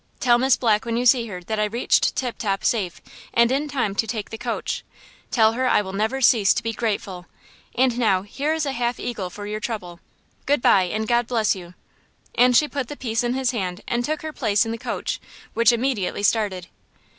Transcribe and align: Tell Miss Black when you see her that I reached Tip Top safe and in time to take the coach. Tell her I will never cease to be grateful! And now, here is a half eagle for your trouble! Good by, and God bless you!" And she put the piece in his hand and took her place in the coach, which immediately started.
Tell 0.19 0.39
Miss 0.39 0.57
Black 0.57 0.83
when 0.83 0.97
you 0.97 1.05
see 1.05 1.27
her 1.27 1.41
that 1.43 1.59
I 1.59 1.65
reached 1.65 2.15
Tip 2.15 2.39
Top 2.39 2.63
safe 2.63 3.01
and 3.35 3.51
in 3.51 3.67
time 3.67 3.93
to 3.93 4.07
take 4.07 4.31
the 4.31 4.37
coach. 4.39 4.83
Tell 5.29 5.51
her 5.53 5.67
I 5.67 5.83
will 5.83 5.93
never 5.93 6.21
cease 6.21 6.55
to 6.55 6.63
be 6.63 6.73
grateful! 6.73 7.27
And 7.75 7.99
now, 7.99 8.23
here 8.23 8.51
is 8.51 8.65
a 8.65 8.71
half 8.71 8.99
eagle 8.99 9.29
for 9.29 9.45
your 9.45 9.59
trouble! 9.59 9.99
Good 10.47 10.59
by, 10.63 10.85
and 10.85 11.07
God 11.07 11.27
bless 11.27 11.53
you!" 11.55 11.75
And 12.33 12.57
she 12.57 12.67
put 12.67 12.87
the 12.87 12.97
piece 12.97 13.23
in 13.23 13.35
his 13.35 13.51
hand 13.51 13.81
and 13.87 14.03
took 14.03 14.23
her 14.23 14.33
place 14.33 14.65
in 14.65 14.71
the 14.71 14.79
coach, 14.79 15.21
which 15.53 15.71
immediately 15.71 16.23
started. 16.23 16.65